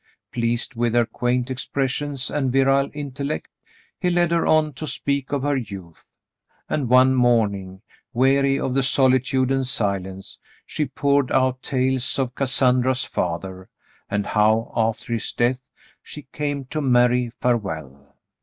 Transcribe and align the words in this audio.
Pleased 0.31 0.73
with 0.73 0.95
her 0.95 1.05
quaint 1.05 1.51
expressions 1.51 2.31
and 2.31 2.51
virile 2.51 2.89
intellect, 2.91 3.49
he 3.99 4.09
led 4.09 4.31
her 4.31 4.47
on 4.47 4.73
to 4.73 4.87
speak 4.87 5.31
of 5.31 5.43
her 5.43 5.55
youth; 5.55 6.07
and 6.67 6.89
one 6.89 7.13
morning, 7.13 7.83
weary 8.11 8.59
of 8.59 8.73
the 8.73 8.81
solitude 8.81 9.51
and 9.51 9.67
silence, 9.67 10.39
she 10.65 10.87
poured 10.87 11.31
out 11.31 11.61
tales 11.61 12.17
of 12.17 12.33
Cassandra's 12.33 13.03
father, 13.05 13.69
and 14.09 14.25
how, 14.25 14.73
after 14.75 15.13
his 15.13 15.31
death, 15.33 15.69
she 16.01 16.23
"came 16.33 16.65
to 16.65 16.81
marry 16.81 17.29
Farwell." 17.39 18.15